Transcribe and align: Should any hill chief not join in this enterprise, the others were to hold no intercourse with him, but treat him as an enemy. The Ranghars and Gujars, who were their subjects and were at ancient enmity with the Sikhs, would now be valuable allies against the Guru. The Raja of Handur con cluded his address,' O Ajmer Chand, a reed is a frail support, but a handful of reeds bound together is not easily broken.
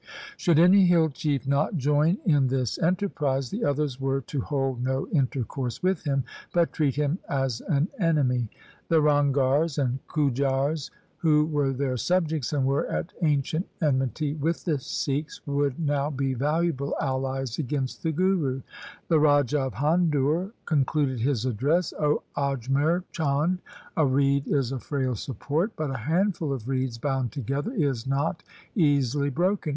Should 0.35 0.57
any 0.57 0.87
hill 0.87 1.09
chief 1.11 1.45
not 1.45 1.77
join 1.77 2.17
in 2.25 2.47
this 2.47 2.79
enterprise, 2.79 3.51
the 3.51 3.63
others 3.63 4.01
were 4.01 4.19
to 4.21 4.41
hold 4.41 4.81
no 4.83 5.07
intercourse 5.09 5.83
with 5.83 6.05
him, 6.05 6.23
but 6.51 6.73
treat 6.73 6.95
him 6.95 7.19
as 7.29 7.61
an 7.69 7.87
enemy. 7.99 8.49
The 8.87 8.99
Ranghars 8.99 9.77
and 9.77 9.99
Gujars, 10.07 10.89
who 11.17 11.45
were 11.45 11.71
their 11.71 11.97
subjects 11.97 12.51
and 12.51 12.65
were 12.65 12.87
at 12.87 13.13
ancient 13.21 13.67
enmity 13.79 14.33
with 14.33 14.65
the 14.65 14.79
Sikhs, 14.79 15.45
would 15.45 15.79
now 15.79 16.09
be 16.09 16.33
valuable 16.33 16.95
allies 16.99 17.59
against 17.59 18.01
the 18.01 18.11
Guru. 18.11 18.63
The 19.07 19.19
Raja 19.19 19.59
of 19.67 19.75
Handur 19.75 20.51
con 20.65 20.83
cluded 20.83 21.19
his 21.19 21.45
address,' 21.45 21.93
O 21.99 22.23
Ajmer 22.35 23.03
Chand, 23.11 23.59
a 23.95 24.03
reed 24.07 24.47
is 24.47 24.71
a 24.71 24.79
frail 24.79 25.13
support, 25.13 25.73
but 25.75 25.91
a 25.91 25.97
handful 26.09 26.51
of 26.53 26.67
reeds 26.67 26.97
bound 26.97 27.31
together 27.31 27.71
is 27.73 28.07
not 28.07 28.41
easily 28.75 29.29
broken. 29.29 29.69